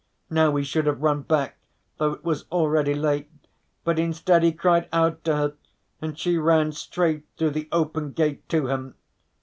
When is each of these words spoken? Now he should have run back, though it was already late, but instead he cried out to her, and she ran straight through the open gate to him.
Now 0.31 0.55
he 0.55 0.63
should 0.63 0.87
have 0.87 1.03
run 1.03 1.21
back, 1.21 1.59
though 1.99 2.13
it 2.13 2.23
was 2.23 2.45
already 2.51 2.95
late, 2.95 3.29
but 3.83 3.99
instead 3.99 4.41
he 4.41 4.51
cried 4.51 4.89
out 4.91 5.23
to 5.25 5.35
her, 5.35 5.53
and 6.01 6.17
she 6.17 6.39
ran 6.39 6.71
straight 6.71 7.25
through 7.37 7.51
the 7.51 7.69
open 7.71 8.13
gate 8.13 8.49
to 8.49 8.65
him. 8.65 8.95